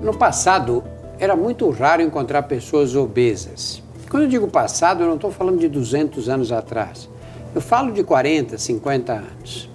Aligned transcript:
No 0.00 0.16
passado, 0.16 0.84
era 1.18 1.34
muito 1.34 1.68
raro 1.70 2.00
encontrar 2.00 2.44
pessoas 2.44 2.94
obesas. 2.94 3.82
Quando 4.08 4.22
eu 4.22 4.28
digo 4.28 4.46
passado, 4.46 5.02
eu 5.02 5.08
não 5.08 5.16
estou 5.16 5.32
falando 5.32 5.58
de 5.58 5.68
200 5.68 6.28
anos 6.28 6.52
atrás. 6.52 7.08
Eu 7.52 7.60
falo 7.60 7.92
de 7.92 8.04
40, 8.04 8.56
50 8.56 9.12
anos. 9.12 9.68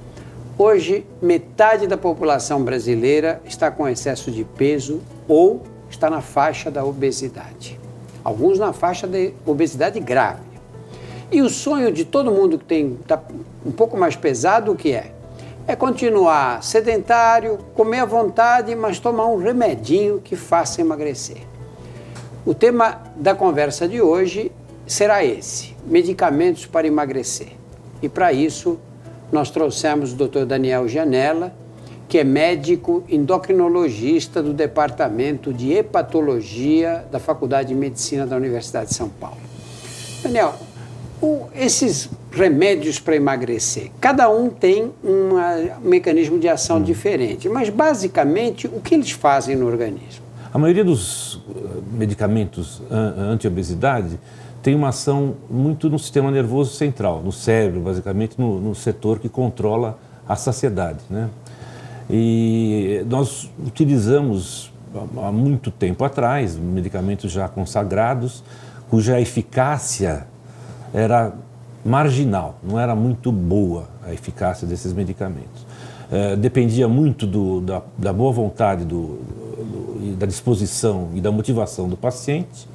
Hoje, 0.57 1.05
metade 1.21 1.87
da 1.87 1.97
população 1.97 2.63
brasileira 2.63 3.41
está 3.43 3.69
com 3.69 3.87
excesso 3.87 4.31
de 4.31 4.45
peso 4.45 5.01
ou 5.27 5.61
está 5.89 6.09
na 6.09 6.21
faixa 6.21 6.71
da 6.71 6.85
obesidade. 6.85 7.77
Alguns 8.23 8.57
na 8.57 8.71
faixa 8.71 9.05
de 9.05 9.33
obesidade 9.45 9.99
grave. 9.99 10.53
E 11.29 11.41
o 11.41 11.49
sonho 11.49 11.91
de 11.91 12.05
todo 12.05 12.31
mundo 12.31 12.57
que 12.57 12.65
tem 12.65 12.97
tá 13.05 13.21
um 13.65 13.71
pouco 13.71 13.97
mais 13.97 14.15
pesado, 14.15 14.71
o 14.71 14.75
que 14.75 14.93
é? 14.93 15.11
É 15.65 15.77
continuar 15.77 16.61
sedentário, 16.61 17.57
comer 17.73 17.99
à 17.99 18.05
vontade, 18.05 18.75
mas 18.75 18.99
tomar 18.99 19.27
um 19.27 19.37
remedinho 19.37 20.19
que 20.19 20.35
faça 20.35 20.81
emagrecer. 20.81 21.37
O 22.45 22.53
tema 22.53 23.01
da 23.15 23.33
conversa 23.33 23.87
de 23.87 24.01
hoje 24.01 24.51
será 24.85 25.23
esse: 25.23 25.73
medicamentos 25.85 26.65
para 26.65 26.85
emagrecer. 26.85 27.53
E 28.01 28.09
para 28.09 28.33
isso, 28.33 28.77
nós 29.31 29.49
trouxemos 29.49 30.11
o 30.11 30.15
Dr. 30.17 30.43
Daniel 30.45 30.85
Janela, 30.89 31.53
que 32.09 32.17
é 32.17 32.25
médico 32.25 33.01
endocrinologista 33.07 34.43
do 34.43 34.53
Departamento 34.53 35.53
de 35.53 35.71
Hepatologia 35.71 37.05
da 37.09 37.19
Faculdade 37.19 37.69
de 37.69 37.75
Medicina 37.75 38.27
da 38.27 38.35
Universidade 38.35 38.89
de 38.89 38.95
São 38.95 39.07
Paulo. 39.07 39.37
Daniel, 40.21 40.55
o, 41.21 41.47
esses 41.55 42.09
remédios 42.33 42.99
para 42.99 43.15
emagrecer, 43.15 43.91
cada 44.01 44.29
um 44.29 44.49
tem 44.49 44.91
uma, 45.03 45.55
um 45.83 45.89
mecanismo 45.89 46.39
de 46.39 46.49
ação 46.49 46.77
hum. 46.77 46.83
diferente, 46.83 47.47
mas 47.47 47.69
basicamente 47.69 48.67
o 48.67 48.81
que 48.81 48.95
eles 48.95 49.11
fazem 49.11 49.55
no 49.55 49.67
organismo? 49.67 50.23
A 50.53 50.57
maioria 50.57 50.83
dos 50.83 51.41
eh, 51.49 51.59
medicamentos 51.93 52.81
anti-obesidade 52.91 54.19
tem 54.61 54.75
uma 54.75 54.89
ação 54.89 55.35
muito 55.49 55.89
no 55.89 55.99
sistema 55.99 56.31
nervoso 56.31 56.75
central, 56.75 57.21
no 57.21 57.31
cérebro, 57.31 57.81
basicamente 57.81 58.39
no, 58.39 58.59
no 58.59 58.73
setor 58.73 59.19
que 59.19 59.27
controla 59.27 59.97
a 60.27 60.35
saciedade. 60.35 60.99
Né? 61.09 61.29
E 62.09 63.03
nós 63.09 63.51
utilizamos 63.65 64.71
há 65.17 65.31
muito 65.31 65.69
tempo 65.69 66.03
atrás 66.03 66.55
medicamentos 66.55 67.31
já 67.31 67.47
consagrados, 67.47 68.43
cuja 68.89 69.19
eficácia 69.19 70.27
era 70.93 71.33
marginal, 71.85 72.59
não 72.63 72.79
era 72.79 72.95
muito 72.95 73.31
boa 73.31 73.87
a 74.05 74.13
eficácia 74.13 74.67
desses 74.67 74.93
medicamentos. 74.93 75.65
É, 76.11 76.35
dependia 76.35 76.87
muito 76.87 77.25
do, 77.25 77.61
da, 77.61 77.81
da, 77.97 78.13
boa 78.13 78.31
vontade, 78.31 78.85
do, 78.85 79.19
do, 79.19 80.15
da 80.17 80.25
disposição 80.25 81.09
e 81.13 81.21
da 81.21 81.31
motivação 81.31 81.89
do 81.89 81.97
paciente. 81.97 82.67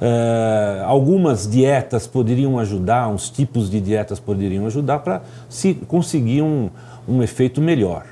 É, 0.00 0.82
algumas 0.84 1.46
dietas 1.48 2.06
poderiam 2.06 2.58
ajudar, 2.58 3.08
uns 3.08 3.30
tipos 3.30 3.70
de 3.70 3.80
dietas 3.80 4.18
poderiam 4.18 4.66
ajudar 4.66 4.98
para 4.98 5.22
se 5.48 5.74
conseguir 5.74 6.42
um, 6.42 6.68
um 7.08 7.22
efeito 7.22 7.60
melhor. 7.60 8.04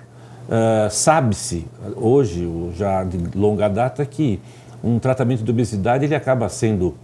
É, 0.48 0.88
sabe-se 0.90 1.66
hoje, 1.96 2.48
já 2.76 3.02
de 3.04 3.18
longa 3.36 3.68
data, 3.68 4.04
que 4.06 4.40
um 4.82 4.98
tratamento 4.98 5.42
de 5.42 5.50
obesidade 5.50 6.04
ele 6.04 6.14
acaba 6.14 6.48
sendo 6.48 6.94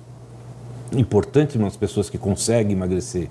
importante 0.92 1.58
nas 1.58 1.76
pessoas 1.76 2.08
que 2.08 2.18
conseguem 2.18 2.72
emagrecer 2.72 3.28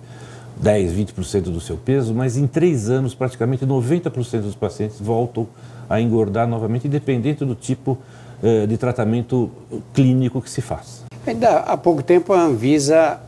10, 0.62 0.92
20% 0.94 1.42
do 1.44 1.62
seu 1.62 1.78
peso, 1.78 2.14
mas 2.14 2.36
em 2.38 2.48
três 2.48 2.90
anos, 2.90 3.14
praticamente 3.14 3.66
90% 3.66 4.42
dos 4.42 4.56
pacientes 4.56 5.00
voltam 5.00 5.48
a 5.90 6.02
engordar 6.02 6.48
novamente, 6.48 6.88
independente 6.88 7.46
do 7.46 7.56
tipo 7.56 7.98
eh, 8.42 8.66
de 8.66 8.78
tratamento 8.78 9.50
clínico 9.94 10.42
que 10.42 10.50
se 10.50 10.62
faz. 10.62 11.04
Ainda 11.26 11.60
há 11.60 11.78
pouco 11.78 12.02
tempo 12.02 12.34
a 12.34 12.42
Anvisa 12.42 13.20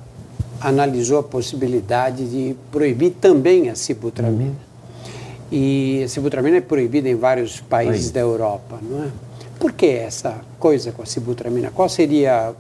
analisou 0.60 1.20
a 1.20 1.24
possibilidade 1.24 2.26
de 2.30 2.56
proibir 2.72 3.12
também 3.22 3.70
a 3.70 3.76
sibutramina. 3.76 4.52
Uhum. 4.52 4.56
E 5.52 6.04
a 6.04 6.08
sibutramina 6.08 6.58
é 6.58 6.62
proibida 6.62 7.10
em 7.10 7.16
vários 7.16 7.60
países 7.60 8.08
Aí. 8.08 8.14
da 8.14 8.20
Europa, 8.20 8.78
não 8.82 9.04
é? 9.04 9.08
Por 9.60 9.74
que 9.74 9.88
essa 9.88 10.40
coisa 10.58 10.94
com 10.94 11.02
a 11.02 11.06
sibutramina? 11.06 11.70
Qual 11.70 11.90
seria 11.90 12.54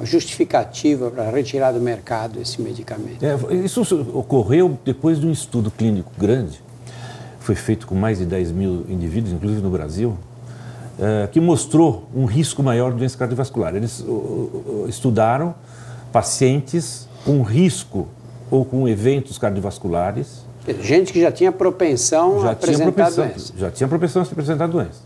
a 0.00 0.04
justificativa 0.04 1.10
para 1.10 1.30
retirar 1.30 1.72
do 1.72 1.80
mercado 1.80 2.40
esse 2.40 2.62
medicamento? 2.62 3.22
É, 3.22 3.54
isso 3.56 3.82
ocorreu 4.14 4.78
depois 4.82 5.20
de 5.20 5.26
um 5.26 5.30
estudo 5.30 5.70
clínico 5.70 6.10
grande, 6.16 6.60
foi 7.40 7.54
feito 7.54 7.86
com 7.86 7.94
mais 7.94 8.18
de 8.18 8.24
10 8.24 8.52
mil 8.52 8.86
indivíduos, 8.88 9.34
inclusive 9.34 9.60
no 9.60 9.70
Brasil, 9.70 10.16
é, 10.98 11.26
que 11.26 11.40
mostrou 11.40 12.08
um 12.14 12.24
risco 12.24 12.62
maior 12.62 12.90
de 12.90 12.98
doença 12.98 13.18
cardiovascular. 13.18 13.76
Eles 13.76 14.02
estudaram 14.88 15.54
pacientes 16.10 17.06
com 17.22 17.42
risco 17.42 18.08
ou 18.50 18.64
com 18.64 18.88
eventos 18.88 19.36
cardiovasculares. 19.36 20.46
Gente 20.80 21.12
que 21.12 21.20
já 21.20 21.30
tinha 21.30 21.52
propensão 21.52 22.40
já 22.40 22.48
a 22.48 22.52
apresentar 22.52 22.92
propensão, 22.92 23.26
doença. 23.26 23.52
Já 23.56 23.70
tinha 23.70 23.88
propensão 23.88 24.22
a 24.22 24.24
apresentar 24.24 24.66
doença. 24.66 25.05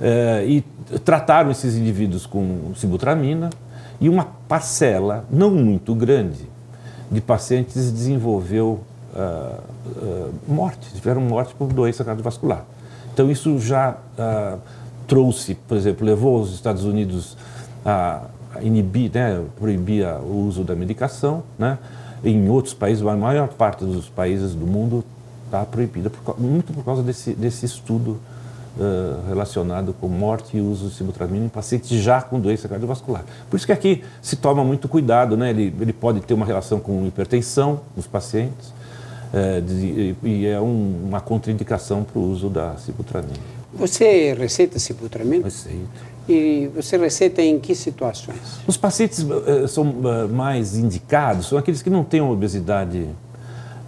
É, 0.00 0.44
e 0.46 0.64
trataram 1.04 1.50
esses 1.50 1.76
indivíduos 1.76 2.26
com 2.26 2.72
sibutramina 2.74 3.50
e 4.00 4.08
uma 4.08 4.26
parcela 4.48 5.24
não 5.30 5.50
muito 5.50 5.94
grande 5.94 6.48
de 7.10 7.20
pacientes 7.20 7.92
desenvolveu 7.92 8.80
uh, 9.14 9.60
uh, 9.86 10.34
morte, 10.48 10.92
tiveram 10.92 11.20
morte 11.20 11.54
por 11.54 11.72
doença 11.72 12.04
cardiovascular. 12.04 12.64
Então 13.12 13.30
isso 13.30 13.58
já 13.60 13.92
uh, 14.18 14.58
trouxe, 15.06 15.54
por 15.54 15.76
exemplo, 15.76 16.04
levou 16.04 16.40
os 16.40 16.52
Estados 16.54 16.84
Unidos 16.84 17.36
a 17.86 18.22
inibir, 18.60 19.10
né, 19.12 19.44
proibir 19.58 20.06
o 20.22 20.46
uso 20.46 20.64
da 20.64 20.74
medicação, 20.74 21.42
né? 21.58 21.78
Em 22.24 22.48
outros 22.48 22.72
países, 22.72 23.06
a 23.06 23.16
maior 23.16 23.48
parte 23.48 23.84
dos 23.84 24.08
países 24.08 24.54
do 24.54 24.66
mundo 24.66 25.04
está 25.44 25.64
proibida, 25.64 26.08
por, 26.08 26.40
muito 26.40 26.72
por 26.72 26.82
causa 26.82 27.02
desse, 27.02 27.34
desse 27.34 27.66
estudo 27.66 28.18
uh, 28.76 29.28
relacionado 29.28 29.94
com 30.00 30.08
morte 30.08 30.56
e 30.56 30.60
uso 30.60 30.88
de 30.88 30.94
sibutramina 30.94 31.46
em 31.46 31.48
pacientes 31.48 31.88
já 31.90 32.20
com 32.20 32.40
doença 32.40 32.68
cardiovascular. 32.68 33.24
Por 33.48 33.56
isso 33.56 33.66
que 33.66 33.72
aqui 33.72 34.02
se 34.20 34.36
toma 34.36 34.64
muito 34.64 34.88
cuidado, 34.88 35.36
né? 35.36 35.50
ele, 35.50 35.74
ele 35.80 35.92
pode 35.92 36.20
ter 36.20 36.34
uma 36.34 36.46
relação 36.46 36.80
com 36.80 37.06
hipertensão 37.06 37.80
nos 37.96 38.06
pacientes 38.06 38.68
uh, 39.32 39.60
de, 39.62 40.16
e 40.22 40.46
é 40.46 40.60
um, 40.60 41.04
uma 41.06 41.20
contraindicação 41.20 42.04
para 42.04 42.18
o 42.18 42.30
uso 42.30 42.48
da 42.48 42.76
sibutramina. 42.76 43.34
Você 43.74 44.34
receita 44.34 44.78
sibutramina? 44.78 45.44
Receito. 45.44 46.14
E 46.28 46.70
você 46.74 46.96
receita 46.96 47.42
em 47.42 47.58
que 47.58 47.74
situações? 47.74 48.38
Os 48.66 48.76
pacientes 48.76 49.18
uh, 49.18 49.68
são 49.68 49.84
uh, 49.84 50.28
mais 50.28 50.76
indicados, 50.76 51.48
são 51.48 51.58
aqueles 51.58 51.82
que 51.82 51.90
não 51.90 52.02
têm 52.02 52.20
uma 52.20 52.32
obesidade 52.32 53.06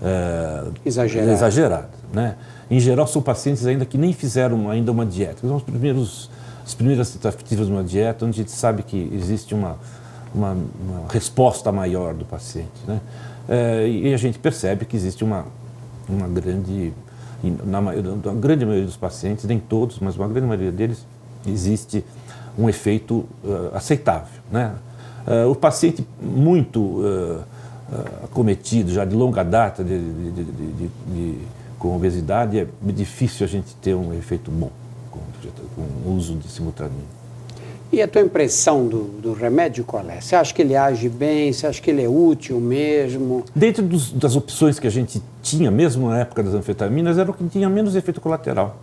uh, 0.02 0.72
exagerada. 0.84 1.32
exagerada 1.32 1.96
né? 2.16 2.34
Em 2.70 2.80
geral, 2.80 3.06
são 3.06 3.20
pacientes 3.20 3.66
ainda 3.66 3.84
que 3.84 3.98
nem 3.98 4.10
fizeram 4.14 4.70
ainda 4.70 4.90
uma 4.90 5.04
dieta. 5.04 5.46
São 5.46 5.56
os 5.56 5.62
primeiros, 5.62 6.30
as 6.64 6.72
primeiras 6.72 7.10
tentativas 7.10 7.66
de 7.66 7.72
uma 7.72 7.84
dieta, 7.84 8.24
onde 8.24 8.40
a 8.40 8.42
gente 8.42 8.52
sabe 8.52 8.82
que 8.82 9.10
existe 9.12 9.54
uma, 9.54 9.76
uma, 10.34 10.52
uma 10.52 11.08
resposta 11.10 11.70
maior 11.70 12.14
do 12.14 12.24
paciente. 12.24 12.80
Né? 12.88 13.00
É, 13.46 13.86
e 13.86 14.14
a 14.14 14.16
gente 14.16 14.38
percebe 14.38 14.86
que 14.86 14.96
existe 14.96 15.22
uma, 15.22 15.44
uma 16.08 16.26
grande, 16.26 16.94
na, 17.66 17.82
na 17.82 17.92
grande 18.40 18.64
maioria 18.64 18.86
dos 18.86 18.96
pacientes, 18.96 19.44
nem 19.44 19.58
todos, 19.58 19.98
mas 19.98 20.16
uma 20.16 20.26
grande 20.26 20.46
maioria 20.46 20.72
deles, 20.72 21.06
existe 21.46 22.02
um 22.58 22.66
efeito 22.66 23.26
uh, 23.44 23.74
aceitável. 23.74 24.40
Né? 24.50 24.72
Uh, 25.26 25.50
o 25.50 25.54
paciente 25.54 26.06
muito 26.18 26.80
uh, 26.80 27.42
acometido, 28.24 28.90
já 28.90 29.04
de 29.04 29.14
longa 29.14 29.44
data 29.44 29.84
de, 29.84 29.98
de, 29.98 30.44
de, 30.44 30.90
de 31.12 31.38
com 31.78 31.94
obesidade 31.94 32.58
é 32.58 32.66
difícil 32.82 33.44
a 33.44 33.48
gente 33.48 33.74
ter 33.76 33.94
um 33.94 34.14
efeito 34.14 34.50
bom 34.50 34.70
com, 35.10 35.20
com 35.74 36.08
o 36.08 36.16
uso 36.16 36.34
de 36.34 36.48
simultâneo. 36.48 36.92
E 37.92 38.02
a 38.02 38.08
tua 38.08 38.20
impressão 38.20 38.86
do, 38.86 39.04
do, 39.04 39.32
remédio 39.32 39.84
qual 39.84 40.04
é? 40.08 40.20
Você 40.20 40.34
acha 40.34 40.52
que 40.52 40.60
ele 40.60 40.74
age 40.74 41.08
bem? 41.08 41.52
Você 41.52 41.66
acha 41.66 41.80
que 41.80 41.90
ele 41.90 42.02
é 42.02 42.08
útil 42.08 42.60
mesmo? 42.60 43.44
Dentro 43.54 43.82
dos, 43.82 44.12
das 44.12 44.34
opções 44.34 44.78
que 44.78 44.86
a 44.86 44.90
gente 44.90 45.22
tinha, 45.40 45.70
mesmo 45.70 46.08
na 46.08 46.18
época 46.18 46.42
das 46.42 46.52
anfetaminas, 46.52 47.16
era 47.16 47.30
o 47.30 47.34
que 47.34 47.44
tinha 47.46 47.68
menos 47.68 47.94
efeito 47.94 48.20
colateral. 48.20 48.76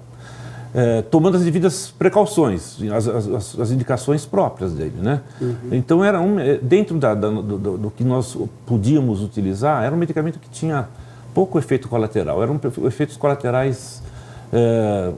É, 0.73 1.03
tomando 1.03 1.37
as 1.37 1.43
devidas 1.43 1.93
precauções, 1.99 2.79
as, 2.91 3.07
as, 3.07 3.59
as, 3.59 3.71
indicações 3.71 4.25
próprias 4.25 4.73
dele, 4.73 4.95
né? 4.99 5.21
Uhum. 5.39 5.55
Então 5.71 6.03
era 6.03 6.19
um, 6.19 6.39
é, 6.39 6.57
dentro 6.57 6.97
da, 6.97 7.13
da, 7.13 7.29
do, 7.29 7.59
do, 7.59 7.77
do, 7.77 7.91
que 7.91 8.03
nós 8.03 8.35
podíamos 8.65 9.21
utilizar, 9.21 9.83
era 9.83 9.93
um 9.93 9.97
medicamento 9.99 10.39
que 10.39 10.49
tinha 10.49 10.87
pouco 11.33 11.57
efeito 11.57 11.87
colateral, 11.87 12.41
eram 12.41 12.59
efeitos 12.85 13.17
colaterais 13.17 14.01
é, 14.51 15.11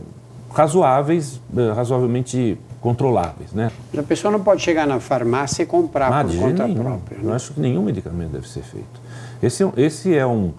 razoáveis, 0.53 1.41
é, 1.55 1.71
razoavelmente 1.71 2.57
controláveis, 2.81 3.51
né? 3.51 3.71
A 3.97 4.03
pessoa 4.03 4.31
não 4.31 4.41
pode 4.41 4.61
chegar 4.61 4.85
na 4.85 4.99
farmácia 4.99 5.63
e 5.63 5.65
comprar 5.65 6.11
ah, 6.13 6.23
por 6.23 6.35
conta 6.35 6.67
nenhum. 6.67 6.83
própria. 6.83 7.17
Né? 7.17 7.23
Eu 7.25 7.33
acho 7.33 7.53
que 7.53 7.59
nenhum 7.59 7.81
medicamento 7.81 8.31
deve 8.31 8.47
ser 8.47 8.61
feito. 8.61 9.01
Esse, 9.41 9.63
é 9.63 9.71
esse 9.77 10.15
é 10.15 10.25
um, 10.25 10.53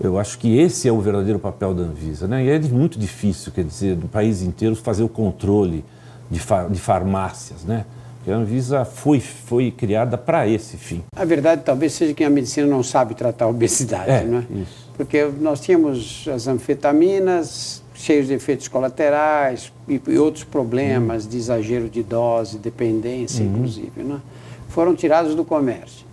eu 0.00 0.18
acho 0.18 0.38
que 0.38 0.58
esse 0.58 0.88
é 0.88 0.92
o 0.92 1.00
verdadeiro 1.00 1.38
papel 1.38 1.74
da 1.74 1.82
Anvisa, 1.82 2.26
né? 2.26 2.44
E 2.44 2.48
é 2.48 2.58
muito 2.60 2.98
difícil, 2.98 3.52
quer 3.52 3.64
dizer, 3.64 3.94
do 3.94 4.08
país 4.08 4.42
inteiro 4.42 4.74
fazer 4.74 5.02
o 5.02 5.08
controle 5.08 5.84
de, 6.30 6.40
fa 6.40 6.66
de 6.68 6.80
farmácias, 6.80 7.64
né? 7.64 7.84
a 8.26 8.32
Anvisa 8.32 8.84
foi, 8.84 9.18
foi 9.18 9.70
criada 9.70 10.16
para 10.16 10.46
esse 10.46 10.76
fim. 10.76 11.02
A 11.16 11.24
verdade 11.24 11.62
talvez 11.64 11.92
seja 11.92 12.14
que 12.14 12.22
a 12.22 12.30
medicina 12.30 12.66
não 12.66 12.82
sabe 12.82 13.14
tratar 13.14 13.46
a 13.46 13.48
obesidade, 13.48 14.10
é, 14.10 14.24
não 14.24 14.38
é? 14.38 14.44
Isso. 14.62 14.79
Porque 14.96 15.24
nós 15.40 15.60
tínhamos 15.60 16.26
as 16.32 16.46
anfetaminas 16.46 17.82
cheios 18.00 18.28
de 18.28 18.34
efeitos 18.34 18.66
colaterais 18.66 19.72
e, 19.86 20.00
e 20.08 20.18
outros 20.18 20.44
problemas 20.44 21.26
de 21.28 21.36
exagero 21.36 21.88
de 21.88 22.02
dose, 22.02 22.58
dependência, 22.58 23.44
uhum. 23.44 23.52
inclusive, 23.52 24.02
não 24.02 24.16
é? 24.16 24.20
foram 24.68 24.94
tirados 24.94 25.34
do 25.34 25.44
comércio. 25.44 26.06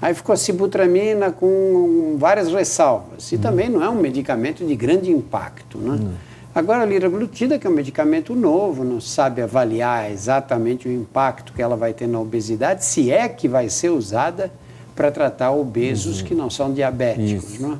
Aí 0.00 0.14
ficou 0.14 0.32
a 0.32 0.36
sibutramina 0.36 1.30
com 1.30 2.16
várias 2.18 2.52
ressalvas. 2.52 3.30
E 3.32 3.36
uhum. 3.36 3.40
também 3.40 3.68
não 3.68 3.82
é 3.82 3.88
um 3.88 4.00
medicamento 4.00 4.64
de 4.64 4.74
grande 4.74 5.10
impacto, 5.10 5.78
não 5.78 5.94
é? 5.94 5.96
Uhum. 5.96 6.12
Agora, 6.54 6.82
a 6.82 6.86
liraglutida, 6.86 7.58
que 7.58 7.66
é 7.66 7.70
um 7.70 7.74
medicamento 7.74 8.34
novo, 8.34 8.82
não 8.82 9.00
sabe 9.00 9.42
avaliar 9.42 10.10
exatamente 10.10 10.88
o 10.88 10.92
impacto 10.92 11.52
que 11.52 11.62
ela 11.62 11.76
vai 11.76 11.92
ter 11.92 12.08
na 12.08 12.18
obesidade, 12.18 12.84
se 12.84 13.12
é 13.12 13.28
que 13.28 13.46
vai 13.46 13.68
ser 13.68 13.90
usada 13.90 14.50
para 14.96 15.10
tratar 15.10 15.52
obesos 15.52 16.20
uhum. 16.20 16.26
que 16.26 16.34
não 16.34 16.50
são 16.50 16.72
diabéticos. 16.72 17.60
Não 17.60 17.74
é? 17.74 17.76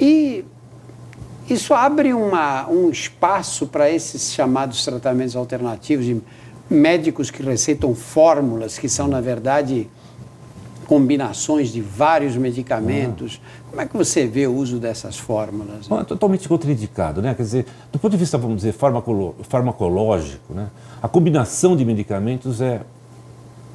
E 0.00 0.44
isso 1.48 1.72
abre 1.72 2.12
uma, 2.12 2.68
um 2.68 2.90
espaço 2.90 3.66
para 3.66 3.90
esses 3.90 4.32
chamados 4.32 4.84
tratamentos 4.84 5.34
alternativos 5.34 6.04
de 6.04 6.20
médicos 6.68 7.30
que 7.30 7.42
receitam 7.42 7.94
fórmulas 7.94 8.78
que 8.78 8.88
são, 8.88 9.08
na 9.08 9.20
verdade, 9.20 9.88
combinações 10.86 11.70
de 11.70 11.80
vários 11.80 12.36
medicamentos. 12.36 13.40
Ah. 13.42 13.62
Como 13.70 13.82
é 13.82 13.86
que 13.86 13.96
você 13.96 14.26
vê 14.26 14.46
o 14.46 14.54
uso 14.54 14.78
dessas 14.78 15.18
fórmulas? 15.18 15.88
Né? 15.88 16.04
totalmente 16.04 16.48
contraindicado, 16.48 17.22
né? 17.22 17.34
Quer 17.34 17.42
dizer, 17.42 17.66
do 17.92 17.98
ponto 17.98 18.12
de 18.12 18.18
vista, 18.18 18.38
vamos 18.38 18.56
dizer, 18.56 18.72
farmacológico, 18.72 20.54
né? 20.54 20.68
A 21.02 21.08
combinação 21.08 21.76
de 21.76 21.84
medicamentos 21.84 22.60
é 22.60 22.80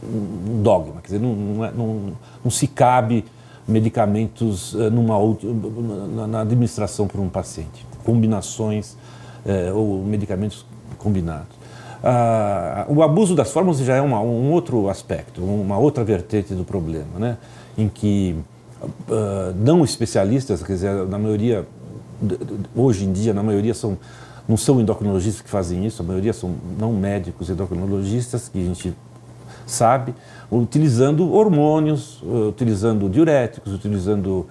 um 0.03 0.61
dogma, 0.61 1.01
quer 1.01 1.13
dizer, 1.13 1.19
não, 1.19 1.33
não, 1.33 1.65
é, 1.65 1.71
não, 1.71 2.13
não 2.43 2.51
se 2.51 2.67
cabe 2.67 3.23
medicamentos 3.67 4.75
eh, 4.75 4.89
numa, 4.89 5.17
na 6.27 6.41
administração 6.41 7.07
por 7.07 7.19
um 7.19 7.29
paciente, 7.29 7.85
combinações 8.03 8.97
eh, 9.45 9.71
ou 9.71 10.03
medicamentos 10.03 10.65
combinados. 10.97 11.63
Ah, 12.03 12.85
o 12.89 13.01
abuso 13.01 13.33
das 13.33 13.51
fórmulas 13.51 13.79
já 13.79 13.95
é 13.95 14.01
uma, 14.01 14.19
um 14.19 14.51
outro 14.51 14.89
aspecto, 14.89 15.41
uma 15.41 15.77
outra 15.77 16.03
vertente 16.03 16.53
do 16.53 16.65
problema, 16.65 17.17
né? 17.17 17.37
em 17.77 17.87
que 17.87 18.35
uh, 18.81 19.53
não 19.55 19.85
especialistas, 19.85 20.61
quer 20.61 20.73
dizer, 20.73 21.07
na 21.07 21.17
maioria, 21.17 21.65
hoje 22.75 23.05
em 23.05 23.13
dia, 23.13 23.33
na 23.33 23.41
maioria 23.41 23.73
são, 23.73 23.97
não 24.47 24.57
são 24.57 24.81
endocrinologistas 24.81 25.41
que 25.41 25.49
fazem 25.49 25.85
isso, 25.85 26.01
a 26.01 26.05
maioria 26.05 26.33
são 26.33 26.53
não 26.77 26.91
médicos 26.91 27.49
endocrinologistas, 27.49 28.49
que 28.49 28.59
a 28.59 28.65
gente 28.65 28.93
sabe, 29.65 30.13
utilizando 30.57 31.31
hormônios, 31.33 32.21
uh, 32.21 32.49
utilizando 32.49 33.09
diuréticos, 33.09 33.73
utilizando 33.73 34.47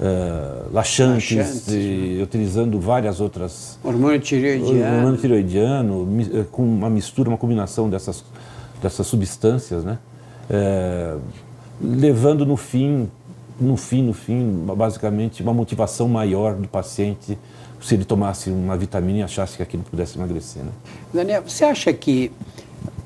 uh, 0.00 0.72
laxantes, 0.72 1.36
laxantes 1.36 1.68
e, 1.68 2.20
utilizando 2.22 2.80
várias 2.80 3.20
outras. 3.20 3.78
Hormônio 3.82 4.20
tireoidiano. 4.20 4.96
Hormônio 4.96 5.18
tireoidiano, 5.18 6.08
eh, 6.32 6.44
com 6.50 6.62
uma 6.62 6.90
mistura, 6.90 7.28
uma 7.28 7.38
combinação 7.38 7.88
dessas, 7.88 8.24
dessas 8.82 9.06
substâncias, 9.06 9.84
né? 9.84 9.98
Levando 11.80 12.46
no 12.46 12.56
fim, 12.56 13.08
no 13.60 13.76
fim, 13.76 14.02
no 14.02 14.12
fim, 14.12 14.64
basicamente, 14.76 15.42
uma 15.42 15.52
motivação 15.52 16.08
maior 16.08 16.54
do 16.54 16.68
paciente 16.68 17.38
se 17.84 17.94
ele 17.94 18.04
tomasse 18.04 18.48
uma 18.50 18.76
vitamina 18.78 19.18
e 19.18 19.22
achasse 19.22 19.58
que 19.58 19.62
aquilo 19.62 19.82
pudesse 19.82 20.16
emagrecer. 20.16 20.62
Né? 20.62 20.70
Daniel, 21.12 21.42
você 21.46 21.64
acha 21.64 21.92
que 21.92 22.32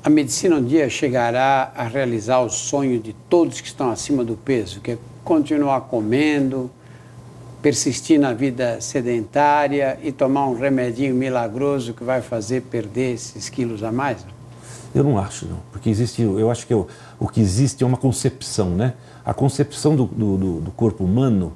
a 0.03 0.09
medicina 0.09 0.55
um 0.55 0.63
dia 0.63 0.89
chegará 0.89 1.71
a 1.75 1.83
realizar 1.83 2.39
o 2.39 2.49
sonho 2.49 2.99
de 2.99 3.13
todos 3.29 3.59
que 3.59 3.67
estão 3.67 3.91
acima 3.91 4.23
do 4.23 4.35
peso, 4.35 4.79
que 4.79 4.91
é 4.91 4.97
continuar 5.23 5.81
comendo, 5.81 6.71
persistir 7.61 8.19
na 8.19 8.33
vida 8.33 8.79
sedentária 8.79 9.99
e 10.01 10.11
tomar 10.11 10.47
um 10.47 10.57
remedinho 10.57 11.13
milagroso 11.13 11.93
que 11.93 12.03
vai 12.03 12.21
fazer 12.21 12.61
perder 12.61 13.15
esses 13.15 13.49
quilos 13.49 13.83
a 13.83 13.91
mais? 13.91 14.25
Eu 14.95 15.03
não 15.03 15.19
acho, 15.19 15.45
não. 15.45 15.59
Porque 15.71 15.89
existe, 15.89 16.21
eu 16.21 16.49
acho 16.49 16.65
que 16.65 16.73
o, 16.73 16.87
o 17.19 17.27
que 17.27 17.41
existe 17.41 17.83
é 17.83 17.87
uma 17.87 17.97
concepção, 17.97 18.69
né? 18.69 18.93
A 19.25 19.33
concepção 19.33 19.95
do, 19.95 20.05
do, 20.05 20.61
do 20.61 20.71
corpo 20.71 21.03
humano, 21.03 21.53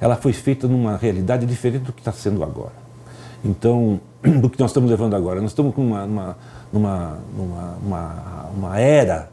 ela 0.00 0.16
foi 0.16 0.32
feita 0.32 0.66
numa 0.66 0.96
realidade 0.96 1.46
diferente 1.46 1.84
do 1.84 1.92
que 1.92 2.00
está 2.00 2.12
sendo 2.12 2.42
agora. 2.42 2.74
Então, 3.44 4.00
do 4.40 4.48
que 4.48 4.58
nós 4.58 4.70
estamos 4.70 4.90
levando 4.90 5.14
agora. 5.14 5.40
Nós 5.40 5.50
estamos 5.50 5.74
com 5.74 5.86
uma, 5.86 6.04
uma, 6.04 6.36
numa, 6.72 7.18
numa 7.36 8.50
uma, 8.56 8.80
era 8.80 9.30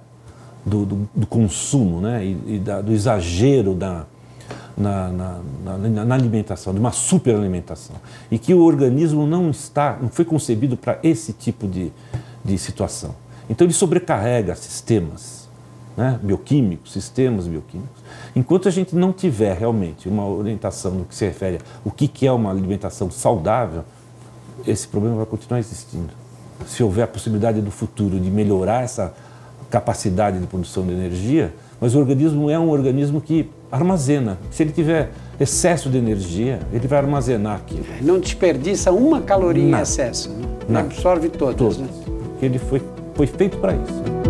do, 0.65 0.85
do, 0.85 1.09
do, 1.15 1.27
consumo, 1.27 2.01
né? 2.01 2.25
E, 2.25 2.55
e 2.55 2.59
da, 2.59 2.81
do 2.81 2.91
exagero 2.91 3.73
da, 3.73 4.05
na, 4.77 5.07
na, 5.09 5.39
na, 5.77 6.05
na, 6.05 6.15
alimentação, 6.15 6.73
de 6.73 6.79
uma 6.79 6.91
superalimentação. 6.91 7.95
E 8.29 8.37
que 8.37 8.53
o 8.53 8.63
organismo 8.63 9.25
não 9.25 9.49
está, 9.49 9.97
não 10.01 10.09
foi 10.09 10.25
concebido 10.25 10.75
para 10.75 10.99
esse 11.03 11.31
tipo 11.31 11.67
de, 11.67 11.91
de 12.43 12.57
situação. 12.57 13.15
Então 13.49 13.65
ele 13.65 13.73
sobrecarrega 13.73 14.55
sistemas 14.55 15.49
né, 15.95 16.19
bioquímicos, 16.21 16.91
sistemas 16.91 17.47
bioquímicos. 17.47 18.01
Enquanto 18.35 18.67
a 18.67 18.71
gente 18.71 18.95
não 18.95 19.11
tiver 19.13 19.57
realmente 19.57 20.07
uma 20.07 20.27
orientação 20.27 20.91
no 20.91 21.05
que 21.05 21.15
se 21.15 21.25
refere 21.25 21.59
ao 21.85 21.91
que 21.91 22.27
é 22.27 22.31
uma 22.31 22.49
alimentação 22.49 23.09
saudável, 23.09 23.83
esse 24.67 24.87
problema 24.87 25.17
vai 25.17 25.25
continuar 25.25 25.59
existindo. 25.59 26.09
Se 26.65 26.83
houver 26.83 27.03
a 27.03 27.07
possibilidade 27.07 27.61
do 27.61 27.71
futuro 27.71 28.19
de 28.19 28.29
melhorar 28.29 28.83
essa 28.83 29.13
capacidade 29.69 30.39
de 30.39 30.45
produção 30.45 30.85
de 30.85 30.91
energia, 30.91 31.53
mas 31.79 31.95
o 31.95 31.99
organismo 31.99 32.49
é 32.49 32.59
um 32.59 32.69
organismo 32.69 33.19
que 33.19 33.49
armazena. 33.71 34.37
Se 34.51 34.61
ele 34.61 34.71
tiver 34.71 35.09
excesso 35.39 35.89
de 35.89 35.97
energia, 35.97 36.59
ele 36.71 36.87
vai 36.87 36.99
armazenar 36.99 37.55
aquilo. 37.55 37.85
Não 38.01 38.19
desperdiça 38.19 38.91
uma 38.91 39.21
caloria 39.21 39.63
Nada. 39.63 39.79
em 39.79 39.83
excesso, 39.83 40.29
né? 40.29 40.45
Nada. 40.69 40.87
absorve 40.87 41.29
todas. 41.29 41.55
Todas. 41.55 41.77
Né? 41.77 41.87
Ele 42.41 42.59
foi, 42.59 42.81
foi 43.15 43.25
feito 43.25 43.57
para 43.57 43.73
isso. 43.73 44.20